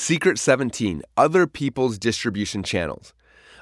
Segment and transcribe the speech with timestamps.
[0.00, 3.12] Secret 17 Other People's Distribution Channels.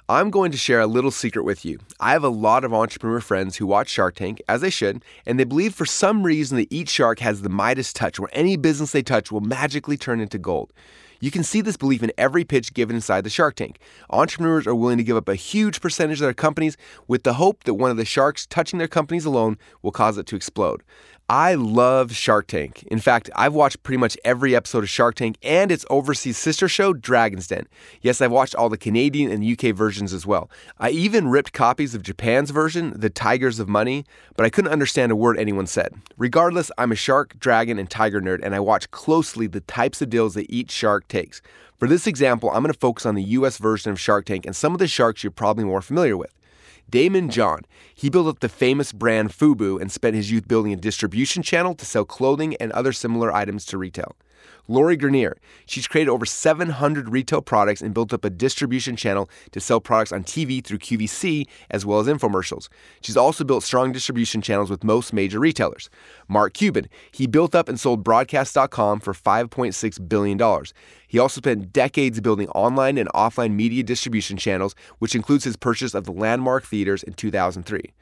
[0.07, 1.79] I'm going to share a little secret with you.
[1.99, 5.41] I have a lot of entrepreneur friends who watch Shark Tank, as they should, and
[5.41, 8.93] they believe for some reason that each shark has the Midas touch, where any business
[8.93, 10.75] they touch will magically turn into gold.
[11.21, 13.79] You can see this belief in every pitch given inside the Shark Tank.
[14.11, 16.77] Entrepreneurs are willing to give up a huge percentage of their companies
[17.09, 20.27] with the hope that one of the sharks touching their companies alone will cause it
[20.27, 20.83] to explode.
[21.29, 22.85] I love Shark Tank.
[22.85, 26.69] In fact, I've watched pretty much every episode of Shark Tank and its overseas sister
[26.69, 27.67] show, Dragon's Den.
[28.01, 30.49] Yes, I've watched all the Canadian and UK versions as well.
[30.79, 34.05] I even ripped copies of Japan's version, The Tigers of Money,
[34.37, 35.95] but I couldn't understand a word anyone said.
[36.17, 40.11] Regardless, I'm a shark, dragon, and tiger nerd, and I watch closely the types of
[40.11, 41.43] deals that each shark takes.
[41.77, 44.55] For this example, I'm going to focus on the US version of Shark Tank and
[44.55, 46.33] some of the sharks you're probably more familiar with.
[46.91, 47.63] Daymond John.
[47.95, 51.75] He built up the famous brand Fubu and spent his youth building a distribution channel
[51.75, 54.17] to sell clothing and other similar items to retail.
[54.69, 55.35] Lori Greiner.
[55.67, 60.13] She's created over 700 retail products and built up a distribution channel to sell products
[60.13, 62.69] on TV through QVC as well as infomercials.
[63.01, 65.89] She's also built strong distribution channels with most major retailers.
[66.29, 66.89] Mark Cuban.
[67.13, 70.65] He built up and sold Broadcast.com for $5.6 billion.
[71.09, 75.95] He also spent decades building online and offline media distribution channels, which includes his purchase
[75.95, 77.93] of the Landmark Theaters in 2003.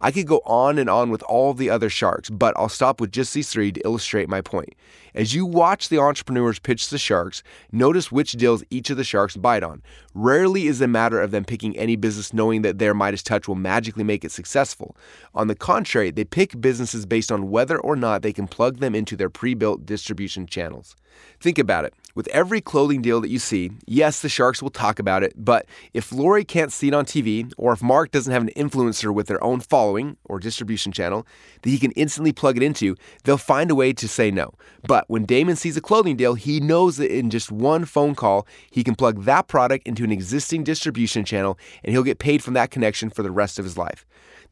[0.00, 3.12] I could go on and on with all the other sharks, but I'll stop with
[3.12, 4.74] just these three to illustrate my point.
[5.14, 9.36] As you watch the entrepreneurs pitch the sharks, notice which deals each of the sharks
[9.36, 9.82] bite on.
[10.14, 13.48] Rarely is it a matter of them picking any business knowing that their Midas touch
[13.48, 14.96] will magically make it successful.
[15.34, 18.94] On the contrary, they pick businesses based on whether or not they can plug them
[18.94, 20.96] into their pre built distribution channels.
[21.40, 21.94] Think about it.
[22.14, 25.64] With every clothing deal that you see, yes, the sharks will talk about it, but
[25.94, 29.28] if Lori can't see it on TV, or if Mark doesn't have an influencer with
[29.28, 31.26] their own following or distribution channel
[31.62, 34.52] that he can instantly plug it into, they'll find a way to say no.
[34.86, 38.46] But when Daymond sees a clothing deal, he knows that in just one phone call,
[38.70, 42.54] he can plug that product into an existing distribution channel and he'll get paid from
[42.54, 44.06] that connection for the rest of his life.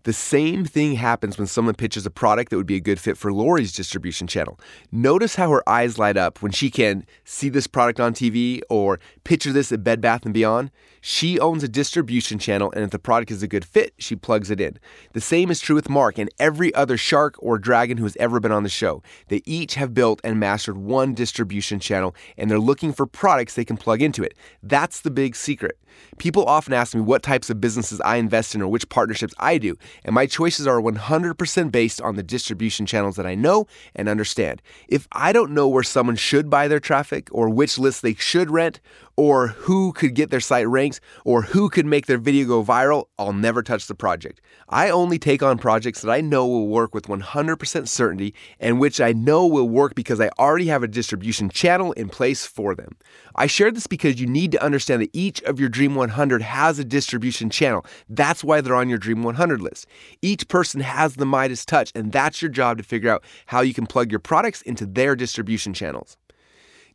[0.05, 3.19] The same thing happens when someone pitches a product that would be a good fit
[3.19, 4.59] for Lori's distribution channel.
[4.91, 8.99] Notice how her eyes light up when she can see this product on TV or
[9.25, 10.71] picture this at Bed Bath & Beyond.
[11.03, 14.51] She owns a distribution channel, and if the product is a good fit, she plugs
[14.51, 14.79] it in.
[15.13, 18.41] The same is true with Mark and every other shark or dragon who has ever
[18.41, 19.03] been on the show.
[19.29, 23.65] They each have built and mastered one distribution channel, and they're looking for products they
[23.65, 24.35] can plug into it.
[24.63, 25.79] That's the big secret.
[26.19, 29.59] People often ask me what types of businesses I invest in or which partnerships I
[29.59, 34.09] do, and my choices are 100% based on the distribution channels that I know and
[34.09, 34.63] understand.
[34.89, 38.51] If I don't know where someone should buy their traffic, or which list they should
[38.51, 38.81] rent,
[39.21, 43.05] or who could get their site ranked, or who could make their video go viral,
[43.19, 44.41] I'll never touch the project.
[44.71, 48.99] I only take on projects that I know will work with 100% certainty and which
[48.99, 52.97] I know will work because I already have a distribution channel in place for them.
[53.35, 56.79] I share this because you need to understand that each of your Dream 100 has
[56.79, 57.85] a distribution channel.
[58.09, 59.87] That's why they're on your Dream 100 list.
[60.23, 63.75] Each person has the Midas touch, and that's your job to figure out how you
[63.75, 66.17] can plug your products into their distribution channels.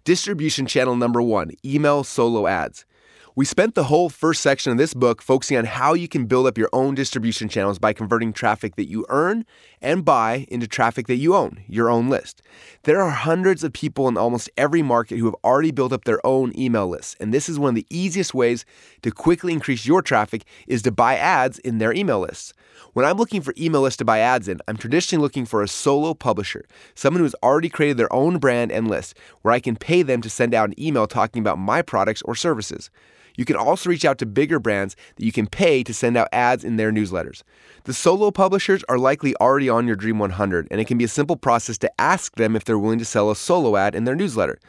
[0.06, 2.86] Distribution channel number one email solo ads.
[3.38, 6.48] We spent the whole first section of this book focusing on how you can build
[6.48, 9.46] up your own distribution channels by converting traffic that you earn
[9.82, 12.42] and buy into traffic that you own, your own list.
[12.84, 16.26] There are hundreds of people in almost every market who have already built up their
[16.26, 18.64] own email lists, and this is one of the easiest ways
[19.02, 22.54] to quickly increase your traffic is to buy ads in their email lists.
[22.94, 25.68] When I'm looking for email lists to buy ads in, I'm traditionally looking for a
[25.68, 26.64] solo publisher,
[26.94, 30.22] someone who has already created their own brand and list, where I can pay them
[30.22, 32.90] to send out an email talking about my products or services.
[33.38, 36.30] You can also reach out to bigger brands that you can pay to send out
[36.32, 37.44] ads in their newsletters.
[37.84, 41.10] The solo publishers are likely already on your Dream 100, and it can be a
[41.10, 44.16] simple process to ask them if they're willing to sell a solo ad in their
[44.16, 44.60] newsletter.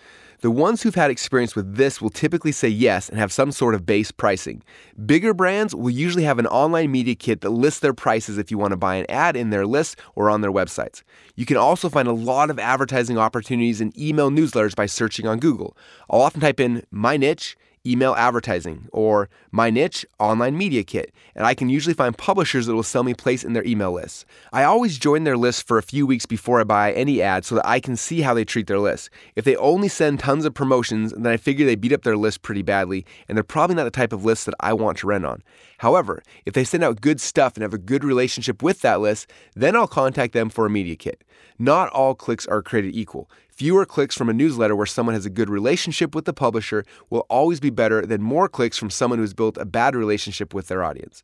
[0.42, 3.74] The ones who've had experience with this will typically say yes and have some sort
[3.74, 4.62] of base pricing.
[5.06, 8.58] Bigger brands will usually have an online media kit that lists their prices if you
[8.58, 11.02] want to buy an ad in their list or on their websites.
[11.36, 15.38] You can also find a lot of advertising opportunities in email newsletters by searching on
[15.38, 15.74] Google.
[16.10, 17.56] I'll often type in my niche
[17.86, 22.74] email advertising or my niche online media kit and i can usually find publishers that
[22.74, 24.24] will sell me place in their email lists.
[24.52, 27.54] I always join their list for a few weeks before i buy any ad so
[27.54, 29.10] that i can see how they treat their list.
[29.34, 32.42] If they only send tons of promotions then i figure they beat up their list
[32.42, 35.24] pretty badly and they're probably not the type of list that i want to rent
[35.24, 35.42] on.
[35.78, 39.30] However if they send out good stuff and have a good relationship with that list
[39.54, 41.22] then i'll contact them for a media kit.
[41.58, 45.30] Not all clicks are created equal Fewer clicks from a newsletter where someone has a
[45.30, 49.32] good relationship with the publisher will always be better than more clicks from someone who's
[49.32, 51.22] built a bad relationship with their audience.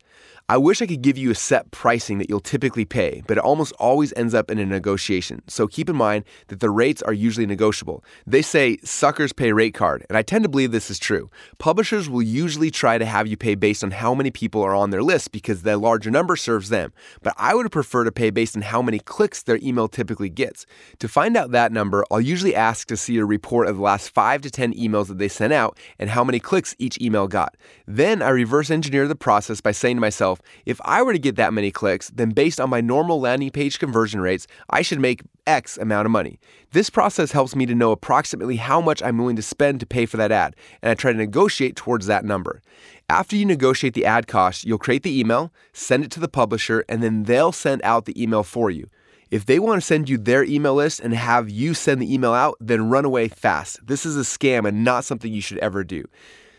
[0.48, 3.44] I wish I could give you a set pricing that you'll typically pay, but it
[3.44, 5.42] almost always ends up in a negotiation.
[5.46, 8.02] So keep in mind that the rates are usually negotiable.
[8.26, 11.30] They say suckers pay rate card, and I tend to believe this is true.
[11.58, 14.88] Publishers will usually try to have you pay based on how many people are on
[14.88, 16.94] their list because the larger number serves them.
[17.22, 20.64] But I would prefer to pay based on how many clicks their email typically gets.
[21.00, 24.10] To find out that number, I'll usually ask to see a report of the last
[24.10, 27.56] 5 to 10 emails that they sent out and how many clicks each email got.
[27.86, 31.36] Then I reverse engineer the process by saying to myself, if I were to get
[31.36, 35.22] that many clicks, then based on my normal landing page conversion rates, I should make
[35.46, 36.38] X amount of money.
[36.72, 40.06] This process helps me to know approximately how much I'm willing to spend to pay
[40.06, 42.62] for that ad, and I try to negotiate towards that number.
[43.08, 46.84] After you negotiate the ad cost, you'll create the email, send it to the publisher,
[46.88, 48.88] and then they'll send out the email for you.
[49.32, 52.34] If they want to send you their email list and have you send the email
[52.34, 53.78] out, then run away fast.
[53.86, 56.04] This is a scam and not something you should ever do.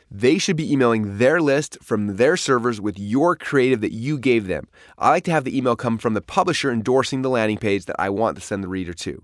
[0.10, 4.48] They should be emailing their list from their servers with your creative that you gave
[4.48, 4.68] them.
[4.98, 7.96] I like to have the email come from the publisher endorsing the landing page that
[8.00, 9.24] I want to send the reader to.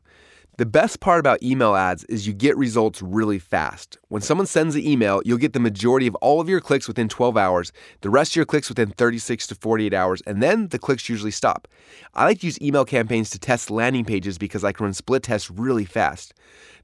[0.59, 3.97] The best part about email ads is you get results really fast.
[4.09, 7.07] When someone sends an email, you'll get the majority of all of your clicks within
[7.07, 7.71] 12 hours,
[8.01, 11.31] the rest of your clicks within 36 to 48 hours, and then the clicks usually
[11.31, 11.69] stop.
[12.13, 15.23] I like to use email campaigns to test landing pages because I can run split
[15.23, 16.33] tests really fast.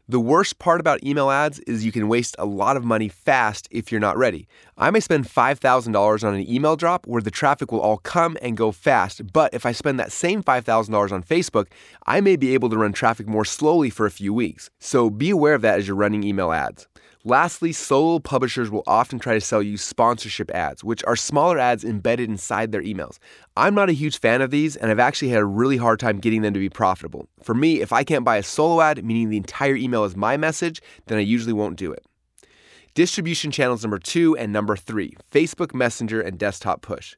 [0.08, 3.68] The worst part about email ads is you can waste a lot of money fast
[3.72, 4.48] if you're not ready.
[4.78, 8.56] I may spend $5,000 on an email drop where the traffic will all come and
[8.56, 11.70] go fast, but if I spend that same $5,000 on Facebook,
[12.06, 14.70] I may be able to run traffic more slowly for a few weeks.
[14.78, 16.88] So be aware of that as you're running email ads.
[17.28, 21.84] Lastly, solo publishers will often try to sell you sponsorship ads, which are smaller ads
[21.84, 23.18] embedded inside their emails.
[23.58, 26.20] I'm not a huge fan of these, and I've actually had a really hard time
[26.20, 27.28] getting them to be profitable.
[27.42, 30.38] For me, if I can't buy a solo ad, meaning the entire email is my
[30.38, 32.06] message, then I usually won't do it.
[32.94, 37.16] Distribution channels number two and number three Facebook Messenger and Desktop Push.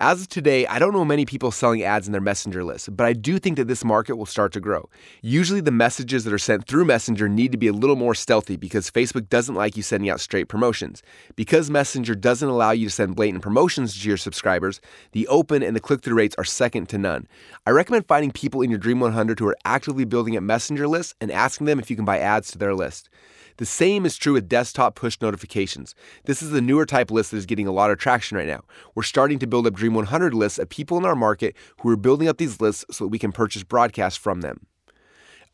[0.00, 3.04] As of today, I don't know many people selling ads in their Messenger list, but
[3.04, 4.88] I do think that this market will start to grow.
[5.22, 8.56] Usually, the messages that are sent through Messenger need to be a little more stealthy
[8.56, 11.02] because Facebook doesn't like you sending out straight promotions.
[11.34, 14.80] Because Messenger doesn't allow you to send blatant promotions to your subscribers,
[15.12, 17.26] the open and the click through rates are second to none.
[17.66, 21.16] I recommend finding people in your Dream 100 who are actively building a Messenger list
[21.20, 23.08] and asking them if you can buy ads to their list.
[23.58, 25.96] The same is true with desktop push notifications.
[26.24, 28.62] This is the newer type list that is getting a lot of traction right now.
[28.94, 31.96] We're starting to build up Dream 100 lists of people in our market who are
[31.96, 34.66] building up these lists so that we can purchase broadcasts from them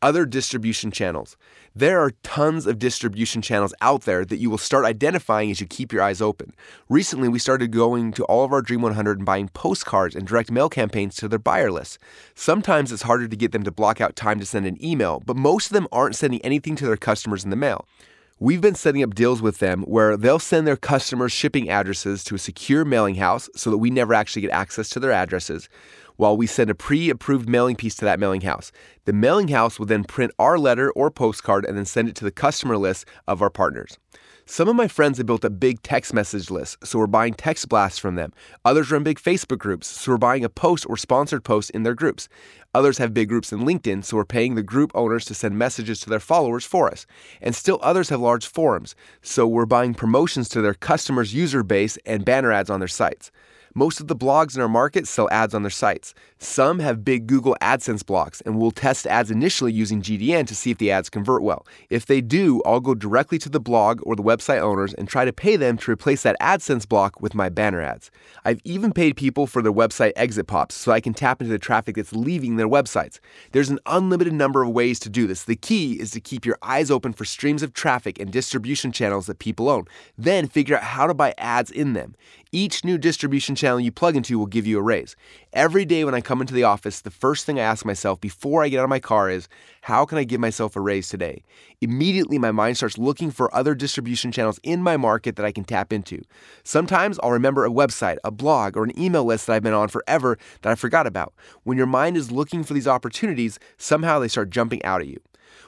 [0.01, 1.37] other distribution channels.
[1.75, 5.67] There are tons of distribution channels out there that you will start identifying as you
[5.67, 6.53] keep your eyes open.
[6.89, 10.51] Recently, we started going to all of our Dream 100 and buying postcards and direct
[10.51, 11.97] mail campaigns to their buyer lists.
[12.33, 15.35] Sometimes it's harder to get them to block out time to send an email, but
[15.35, 17.85] most of them aren't sending anything to their customers in the mail.
[18.37, 22.35] We've been setting up deals with them where they'll send their customers shipping addresses to
[22.35, 25.69] a secure mailing house so that we never actually get access to their addresses
[26.17, 28.71] while we send a pre approved mailing piece to that mailing house.
[29.05, 32.23] The mailing house will then print our letter or postcard and then send it to
[32.23, 33.97] the customer list of our partners.
[34.47, 37.67] Some of my friends have built a big text message list, so we're buying text
[37.67, 38.31] blasts from them.
[38.63, 41.95] Others run big Facebook groups, so we're buying a post or sponsored post in their
[41.95, 42.29] groups.
[42.75, 45.99] Others have big groups in LinkedIn, so we're paying the group owners to send messages
[46.01, 47.07] to their followers for us.
[47.41, 51.97] And still others have large forums, so we're buying promotions to their customers' user base
[52.05, 53.31] and banner ads on their sites.
[53.77, 56.13] Most of the blogs in our market sell ads on their sites.
[56.45, 60.69] Some have big Google AdSense blocks, and we'll test ads initially using GDN to see
[60.69, 61.65] if the ads convert well.
[61.89, 65.25] If they do, I'll go directly to the blog or the website owners and try
[65.25, 68.11] to pay them to replace that AdSense block with my banner ads.
[68.45, 71.59] I've even paid people for their website exit pops so I can tap into the
[71.59, 73.19] traffic that's leaving their websites.
[73.51, 75.43] There's an unlimited number of ways to do this.
[75.43, 79.25] The key is to keep your eyes open for streams of traffic and distribution channels
[79.25, 79.85] that people own,
[80.17, 82.15] then figure out how to buy ads in them.
[82.51, 85.17] Each new distribution channel you plug into will give you a raise.
[85.51, 88.63] Every day when I come into the office, the first thing I ask myself before
[88.63, 89.47] I get out of my car is,
[89.81, 91.43] how can I give myself a raise today?
[91.81, 95.63] Immediately, my mind starts looking for other distribution channels in my market that I can
[95.63, 96.21] tap into.
[96.63, 99.87] Sometimes I'll remember a website, a blog, or an email list that I've been on
[99.87, 101.33] forever that I forgot about.
[101.63, 105.19] When your mind is looking for these opportunities, somehow they start jumping out at you.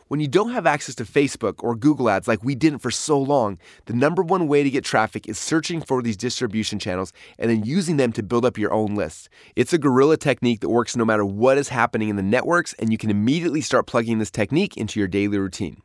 [0.08, 3.20] When you don't have access to Facebook or Google Ads like we didn't for so
[3.20, 7.52] long, the number one way to get traffic is searching for these distribution channels and
[7.52, 9.28] then using them to build up your own lists.
[9.58, 12.90] It's a guerrilla technique that works no matter what is happening in the networks, and
[12.90, 15.82] you can immediately start plugging this technique into your daily routine.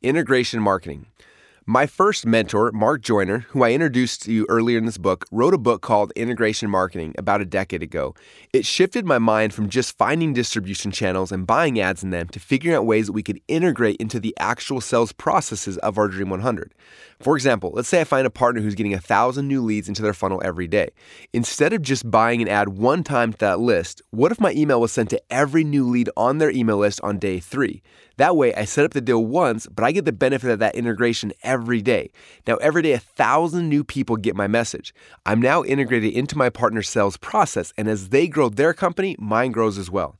[0.00, 1.06] Integration marketing.
[1.64, 5.54] My first mentor, Mark Joyner, who I introduced to you earlier in this book, wrote
[5.54, 8.16] a book called Integration Marketing about a decade ago.
[8.52, 12.40] It shifted my mind from just finding distribution channels and buying ads in them to
[12.40, 16.30] figuring out ways that we could integrate into the actual sales processes of our Dream
[16.30, 16.74] 100.
[17.20, 20.02] For example, let's say I find a partner who's getting a thousand new leads into
[20.02, 20.88] their funnel every day.
[21.32, 24.80] Instead of just buying an ad one time to that list, what if my email
[24.80, 27.82] was sent to every new lead on their email list on day three?
[28.16, 30.74] That way, I set up the deal once, but I get the benefit of that
[30.74, 32.10] integration every day.
[32.46, 34.94] Now, every day, a thousand new people get my message.
[35.24, 39.52] I'm now integrated into my partner's sales process, and as they grow their company, mine
[39.52, 40.18] grows as well.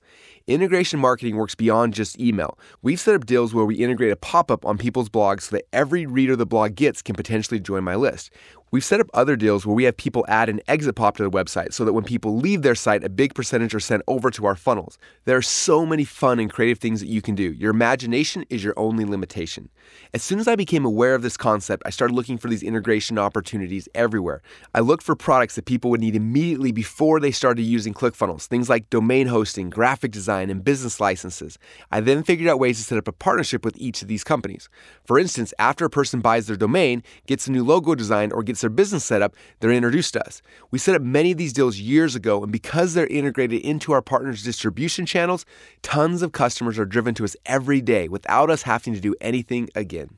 [0.49, 2.59] Integration marketing works beyond just email.
[2.83, 5.67] We've set up deals where we integrate a pop up on people's blogs so that
[5.73, 8.31] every reader the blog gets can potentially join my list.
[8.73, 11.31] We've set up other deals where we have people add an exit pop to the
[11.31, 14.47] website so that when people leave their site, a big percentage are sent over to
[14.47, 14.97] our funnels.
[15.27, 17.53] There are so many fun and creative things that you can do.
[17.53, 19.69] Your imagination is your only limitation.
[20.15, 23.19] As soon as I became aware of this concept, I started looking for these integration
[23.19, 24.41] opportunities everywhere.
[24.75, 28.71] I looked for products that people would need immediately before they started using ClickFunnels, things
[28.71, 31.59] like domain hosting, graphic design, and business licenses.
[31.91, 34.71] I then figured out ways to set up a partnership with each of these companies.
[35.05, 38.62] For instance, after a person buys their domain, gets a new logo design, or gets
[38.63, 40.41] their business setup, they're introduced to us.
[40.71, 44.01] We set up many of these deals years ago, and because they're integrated into our
[44.03, 45.45] partners' distribution channels,
[45.83, 49.69] tons of customers are driven to us every day without us having to do anything
[49.75, 50.17] again.